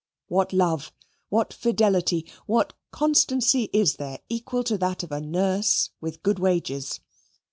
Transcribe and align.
What 0.29 0.51
love, 0.51 0.91
what 1.29 1.53
fidelity, 1.53 2.25
what 2.47 2.73
constancy 2.89 3.69
is 3.71 3.97
there 3.97 4.17
equal 4.29 4.63
to 4.63 4.75
that 4.79 5.03
of 5.03 5.11
a 5.11 5.21
nurse 5.21 5.91
with 6.01 6.23
good 6.23 6.39
wages? 6.39 6.99